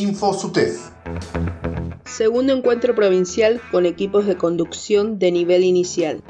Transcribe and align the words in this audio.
InfoSUTEF. 0.00 0.90
Segundo 2.06 2.54
encuentro 2.54 2.94
provincial 2.94 3.60
con 3.70 3.84
equipos 3.84 4.26
de 4.26 4.36
conducción 4.36 5.18
de 5.18 5.30
nivel 5.30 5.62
inicial. 5.62 6.22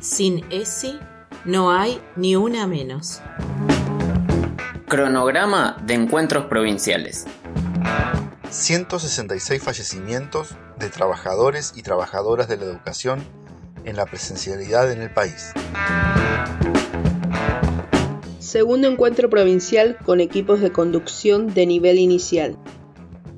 Sin 0.00 0.44
ESI 0.50 0.98
no 1.44 1.70
hay 1.70 2.00
ni 2.16 2.36
una 2.36 2.66
menos. 2.66 3.20
Cronograma 4.88 5.76
de 5.84 5.94
encuentros 5.94 6.46
provinciales. 6.46 7.26
166 8.50 9.62
fallecimientos 9.62 10.56
de 10.78 10.88
trabajadores 10.88 11.72
y 11.76 11.82
trabajadoras 11.82 12.48
de 12.48 12.56
la 12.56 12.64
educación 12.64 13.22
en 13.84 13.96
la 13.96 14.06
presencialidad 14.06 14.90
en 14.90 15.02
el 15.02 15.10
país. 15.10 15.52
Segundo 18.38 18.88
encuentro 18.88 19.28
provincial 19.28 19.98
con 20.04 20.20
equipos 20.20 20.60
de 20.60 20.72
conducción 20.72 21.52
de 21.52 21.66
nivel 21.66 21.98
inicial. 21.98 22.56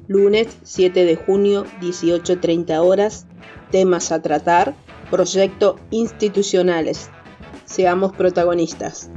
Lunes 0.09 0.49
7 0.65 1.05
de 1.05 1.17
junio, 1.17 1.67
18.30 1.83 2.79
horas. 2.79 3.27
Temas 3.71 4.11
a 4.11 4.23
tratar. 4.23 4.75
Proyecto 5.11 5.79
institucionales. 5.91 7.11
Seamos 7.67 8.17
protagonistas. 8.17 9.11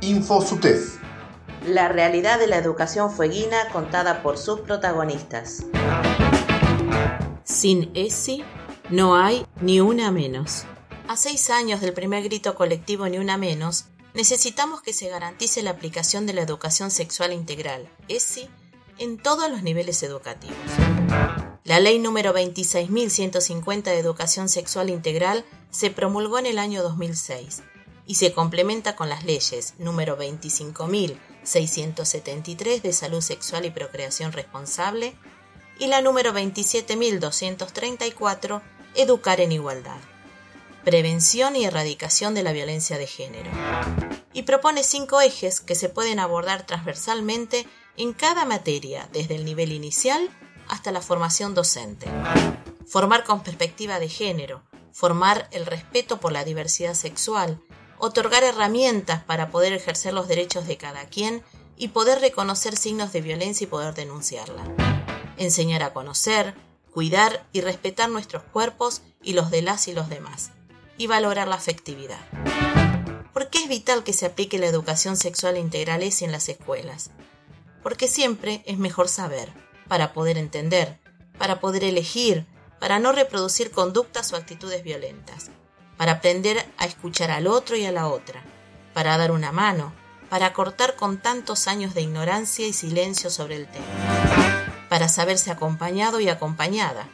InfoSUTEF. 0.00 0.98
La 1.64 1.86
realidad 1.86 2.40
de 2.40 2.48
la 2.48 2.56
educación 2.56 3.12
fueguina 3.12 3.68
contada 3.72 4.20
por 4.24 4.36
sus 4.36 4.60
protagonistas. 4.62 5.64
Sin 7.44 7.92
ESI 7.94 8.42
no 8.90 9.14
hay 9.14 9.46
ni 9.60 9.80
una 9.80 10.10
menos. 10.10 10.64
A 11.06 11.16
seis 11.16 11.50
años 11.50 11.80
del 11.80 11.92
primer 11.92 12.24
grito 12.24 12.56
colectivo 12.56 13.08
Ni 13.08 13.18
una 13.18 13.38
menos, 13.38 13.84
necesitamos 14.12 14.82
que 14.82 14.92
se 14.92 15.08
garantice 15.08 15.62
la 15.62 15.70
aplicación 15.70 16.26
de 16.26 16.32
la 16.32 16.42
educación 16.42 16.90
sexual 16.90 17.32
integral, 17.32 17.88
ESI, 18.08 18.48
en 18.98 19.18
todos 19.18 19.50
los 19.50 19.62
niveles 19.62 20.02
educativos. 20.02 20.56
La 21.64 21.80
ley 21.80 21.98
número 21.98 22.32
26.150 22.34 23.82
de 23.82 23.98
educación 23.98 24.48
sexual 24.48 24.88
integral 24.90 25.44
se 25.70 25.90
promulgó 25.90 26.38
en 26.38 26.46
el 26.46 26.58
año 26.58 26.82
2006 26.82 27.62
y 28.06 28.14
se 28.14 28.32
complementa 28.32 28.96
con 28.96 29.08
las 29.08 29.24
leyes 29.24 29.74
número 29.78 30.18
25.673 30.18 32.82
de 32.82 32.92
salud 32.92 33.20
sexual 33.20 33.64
y 33.64 33.70
procreación 33.70 34.32
responsable 34.32 35.16
y 35.78 35.86
la 35.88 36.00
número 36.02 36.32
27.234 36.32 38.62
Educar 38.94 39.40
en 39.40 39.50
igualdad 39.52 39.98
prevención 40.86 41.56
y 41.56 41.64
erradicación 41.64 42.34
de 42.34 42.44
la 42.44 42.52
violencia 42.52 42.96
de 42.96 43.08
género. 43.08 43.50
Y 44.36 44.42
propone 44.42 44.84
cinco 44.84 45.22
ejes 45.22 45.62
que 45.62 45.74
se 45.74 45.88
pueden 45.88 46.18
abordar 46.18 46.66
transversalmente 46.66 47.66
en 47.96 48.12
cada 48.12 48.44
materia, 48.44 49.08
desde 49.10 49.34
el 49.34 49.46
nivel 49.46 49.72
inicial 49.72 50.28
hasta 50.68 50.92
la 50.92 51.00
formación 51.00 51.54
docente. 51.54 52.06
Formar 52.86 53.24
con 53.24 53.42
perspectiva 53.42 53.98
de 53.98 54.10
género, 54.10 54.62
formar 54.92 55.48
el 55.52 55.64
respeto 55.64 56.20
por 56.20 56.32
la 56.32 56.44
diversidad 56.44 56.92
sexual, 56.92 57.62
otorgar 57.96 58.44
herramientas 58.44 59.24
para 59.24 59.48
poder 59.48 59.72
ejercer 59.72 60.12
los 60.12 60.28
derechos 60.28 60.66
de 60.66 60.76
cada 60.76 61.06
quien 61.06 61.42
y 61.78 61.88
poder 61.88 62.20
reconocer 62.20 62.76
signos 62.76 63.14
de 63.14 63.22
violencia 63.22 63.64
y 63.64 63.68
poder 63.68 63.94
denunciarla. 63.94 64.64
Enseñar 65.38 65.82
a 65.82 65.94
conocer, 65.94 66.54
cuidar 66.92 67.46
y 67.54 67.62
respetar 67.62 68.10
nuestros 68.10 68.42
cuerpos 68.42 69.00
y 69.22 69.32
los 69.32 69.50
de 69.50 69.62
las 69.62 69.88
y 69.88 69.94
los 69.94 70.10
demás 70.10 70.50
y 70.98 71.06
valorar 71.06 71.48
la 71.48 71.54
afectividad. 71.54 72.20
¿Por 73.46 73.52
qué 73.52 73.62
es 73.62 73.68
vital 73.68 74.02
que 74.02 74.12
se 74.12 74.26
aplique 74.26 74.58
la 74.58 74.66
educación 74.66 75.16
sexual 75.16 75.56
integral 75.56 76.02
ESI 76.02 76.24
en 76.24 76.32
las 76.32 76.48
escuelas? 76.48 77.10
Porque 77.80 78.08
siempre 78.08 78.64
es 78.66 78.76
mejor 78.76 79.08
saber, 79.08 79.52
para 79.86 80.12
poder 80.12 80.36
entender, 80.36 80.98
para 81.38 81.60
poder 81.60 81.84
elegir, 81.84 82.44
para 82.80 82.98
no 82.98 83.12
reproducir 83.12 83.70
conductas 83.70 84.32
o 84.32 84.36
actitudes 84.36 84.82
violentas, 84.82 85.50
para 85.96 86.14
aprender 86.14 86.66
a 86.76 86.86
escuchar 86.86 87.30
al 87.30 87.46
otro 87.46 87.76
y 87.76 87.84
a 87.84 87.92
la 87.92 88.08
otra, 88.08 88.42
para 88.92 89.16
dar 89.16 89.30
una 89.30 89.52
mano, 89.52 89.92
para 90.28 90.52
cortar 90.52 90.96
con 90.96 91.22
tantos 91.22 91.68
años 91.68 91.94
de 91.94 92.02
ignorancia 92.02 92.66
y 92.66 92.72
silencio 92.72 93.30
sobre 93.30 93.54
el 93.54 93.68
tema, 93.68 94.86
para 94.88 95.08
saberse 95.08 95.52
acompañado 95.52 96.18
y 96.18 96.28
acompañada, 96.28 97.08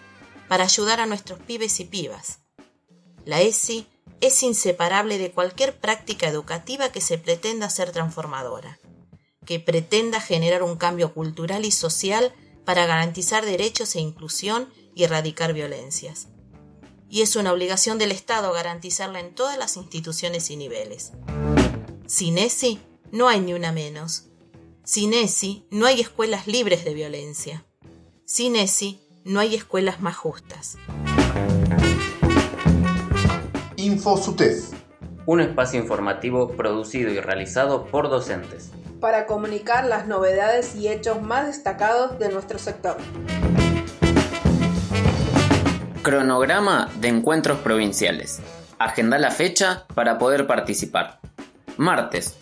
para 0.48 0.64
ayudar 0.64 0.98
a 0.98 1.04
nuestros 1.04 1.38
pibes 1.40 1.78
y 1.78 1.84
pibas, 1.84 2.38
la 3.26 3.42
ESI 3.42 3.86
es 4.22 4.40
inseparable 4.44 5.18
de 5.18 5.32
cualquier 5.32 5.76
práctica 5.76 6.28
educativa 6.28 6.90
que 6.90 7.00
se 7.00 7.18
pretenda 7.18 7.68
ser 7.68 7.90
transformadora, 7.90 8.78
que 9.44 9.58
pretenda 9.58 10.20
generar 10.20 10.62
un 10.62 10.76
cambio 10.76 11.12
cultural 11.12 11.64
y 11.64 11.72
social 11.72 12.32
para 12.64 12.86
garantizar 12.86 13.44
derechos 13.44 13.96
e 13.96 14.00
inclusión 14.00 14.72
y 14.94 15.02
erradicar 15.02 15.52
violencias. 15.52 16.28
Y 17.10 17.22
es 17.22 17.34
una 17.34 17.52
obligación 17.52 17.98
del 17.98 18.12
Estado 18.12 18.52
garantizarla 18.52 19.18
en 19.18 19.34
todas 19.34 19.58
las 19.58 19.76
instituciones 19.76 20.50
y 20.50 20.56
niveles. 20.56 21.10
Sin 22.06 22.38
ESI 22.38 22.80
no 23.10 23.28
hay 23.28 23.40
ni 23.40 23.54
una 23.54 23.72
menos. 23.72 24.26
Sin 24.84 25.14
ESI 25.14 25.66
no 25.70 25.86
hay 25.86 26.00
escuelas 26.00 26.46
libres 26.46 26.84
de 26.84 26.94
violencia. 26.94 27.66
Sin 28.24 28.54
ESI 28.54 29.00
no 29.24 29.40
hay 29.40 29.56
escuelas 29.56 30.00
más 30.00 30.16
justas. 30.16 30.76
InfoSUTEF. 33.82 34.74
Un 35.26 35.40
espacio 35.40 35.80
informativo 35.80 36.50
producido 36.50 37.10
y 37.10 37.18
realizado 37.18 37.86
por 37.86 38.08
docentes. 38.08 38.70
Para 39.00 39.26
comunicar 39.26 39.84
las 39.86 40.06
novedades 40.06 40.76
y 40.76 40.86
hechos 40.86 41.20
más 41.20 41.46
destacados 41.46 42.16
de 42.20 42.28
nuestro 42.28 42.60
sector. 42.60 42.96
Cronograma 46.02 46.90
de 47.00 47.08
encuentros 47.08 47.58
provinciales. 47.58 48.40
Agenda 48.78 49.18
la 49.18 49.32
fecha 49.32 49.84
para 49.96 50.16
poder 50.16 50.46
participar. 50.46 51.18
Martes, 51.76 52.38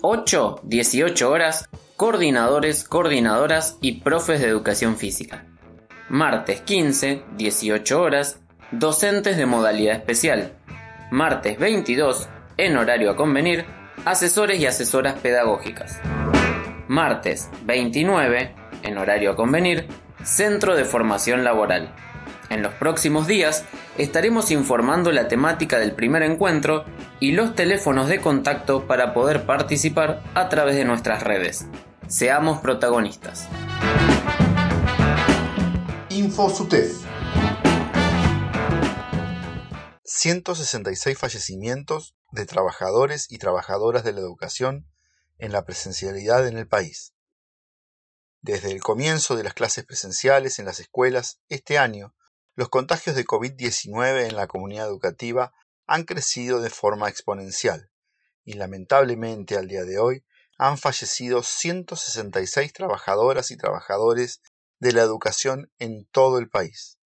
8, 0.00 0.60
18 0.62 1.28
horas, 1.28 1.68
coordinadores, 1.96 2.84
coordinadoras 2.84 3.78
y 3.80 4.00
profes 4.00 4.40
de 4.40 4.46
educación 4.46 4.96
física. 4.96 5.44
Martes 6.08 6.60
15, 6.60 7.24
18 7.36 8.00
horas, 8.00 8.38
docentes 8.70 9.36
de 9.36 9.46
modalidad 9.46 9.96
especial 9.96 10.52
martes 11.14 11.60
22, 11.60 12.28
en 12.56 12.76
horario 12.76 13.12
a 13.12 13.16
convenir, 13.16 13.64
asesores 14.04 14.58
y 14.58 14.66
asesoras 14.66 15.14
pedagógicas. 15.14 16.00
Martes 16.88 17.50
29, 17.64 18.52
en 18.82 18.98
horario 18.98 19.30
a 19.30 19.36
convenir, 19.36 19.86
Centro 20.24 20.74
de 20.74 20.84
Formación 20.84 21.44
Laboral. 21.44 21.94
En 22.50 22.62
los 22.62 22.74
próximos 22.74 23.28
días 23.28 23.64
estaremos 23.96 24.50
informando 24.50 25.12
la 25.12 25.28
temática 25.28 25.78
del 25.78 25.92
primer 25.92 26.24
encuentro 26.24 26.84
y 27.20 27.30
los 27.30 27.54
teléfonos 27.54 28.08
de 28.08 28.20
contacto 28.20 28.88
para 28.88 29.14
poder 29.14 29.46
participar 29.46 30.20
a 30.34 30.48
través 30.48 30.74
de 30.74 30.84
nuestras 30.84 31.22
redes. 31.22 31.68
Seamos 32.08 32.58
protagonistas. 32.58 33.48
InfoSUTEF 36.08 37.03
166 40.16 41.18
fallecimientos 41.18 42.14
de 42.30 42.46
trabajadores 42.46 43.26
y 43.32 43.38
trabajadoras 43.38 44.04
de 44.04 44.12
la 44.12 44.20
educación 44.20 44.88
en 45.38 45.50
la 45.50 45.64
presencialidad 45.64 46.46
en 46.46 46.56
el 46.56 46.68
país. 46.68 47.14
Desde 48.40 48.70
el 48.70 48.80
comienzo 48.80 49.34
de 49.34 49.42
las 49.42 49.54
clases 49.54 49.84
presenciales 49.84 50.60
en 50.60 50.66
las 50.66 50.78
escuelas, 50.78 51.40
este 51.48 51.78
año, 51.78 52.14
los 52.54 52.68
contagios 52.68 53.16
de 53.16 53.24
COVID-19 53.24 54.28
en 54.28 54.36
la 54.36 54.46
comunidad 54.46 54.86
educativa 54.86 55.52
han 55.88 56.04
crecido 56.04 56.60
de 56.60 56.70
forma 56.70 57.08
exponencial 57.08 57.90
y 58.44 58.52
lamentablemente 58.52 59.56
al 59.56 59.66
día 59.66 59.82
de 59.82 59.98
hoy 59.98 60.24
han 60.58 60.78
fallecido 60.78 61.42
166 61.42 62.72
trabajadoras 62.72 63.50
y 63.50 63.56
trabajadores 63.56 64.42
de 64.78 64.92
la 64.92 65.02
educación 65.02 65.72
en 65.80 66.06
todo 66.12 66.38
el 66.38 66.48
país 66.48 67.00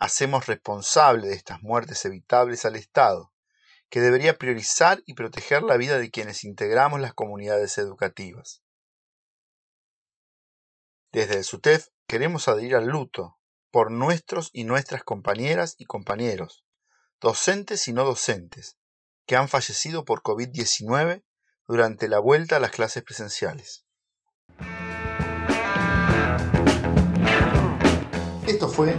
hacemos 0.00 0.46
responsable 0.46 1.28
de 1.28 1.34
estas 1.34 1.62
muertes 1.62 2.04
evitables 2.06 2.64
al 2.64 2.74
Estado, 2.74 3.32
que 3.90 4.00
debería 4.00 4.38
priorizar 4.38 5.02
y 5.04 5.14
proteger 5.14 5.62
la 5.62 5.76
vida 5.76 5.98
de 5.98 6.10
quienes 6.10 6.42
integramos 6.42 7.00
las 7.00 7.12
comunidades 7.12 7.76
educativas. 7.76 8.62
Desde 11.12 11.34
el 11.34 11.44
SUTEF 11.44 11.88
queremos 12.06 12.48
adherir 12.48 12.76
al 12.76 12.86
luto 12.86 13.38
por 13.70 13.90
nuestros 13.90 14.50
y 14.52 14.64
nuestras 14.64 15.04
compañeras 15.04 15.74
y 15.76 15.84
compañeros, 15.84 16.64
docentes 17.20 17.86
y 17.86 17.92
no 17.92 18.04
docentes, 18.04 18.78
que 19.26 19.36
han 19.36 19.48
fallecido 19.48 20.04
por 20.04 20.22
COVID-19 20.22 21.22
durante 21.66 22.08
la 22.08 22.20
vuelta 22.20 22.56
a 22.56 22.60
las 22.60 22.70
clases 22.70 23.02
presenciales. 23.02 23.84
Esto 28.46 28.68
fue 28.68 28.98